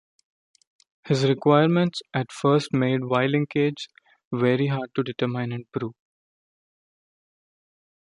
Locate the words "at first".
2.11-2.73